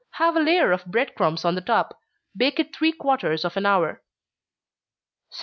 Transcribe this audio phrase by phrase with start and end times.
[0.13, 2.01] Have a layer of bread crumbs on the top.
[2.35, 4.01] Bake it three quarters of an hour.
[5.29, 5.37] 117.